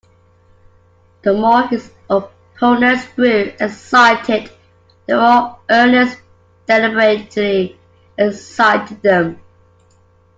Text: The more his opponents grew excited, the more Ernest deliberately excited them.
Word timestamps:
The 1.21 1.31
more 1.31 1.67
his 1.67 1.91
opponents 2.09 3.05
grew 3.13 3.53
excited, 3.59 4.49
the 5.05 5.15
more 5.15 5.59
Ernest 5.69 6.17
deliberately 6.65 7.77
excited 8.17 8.99
them. 9.03 9.39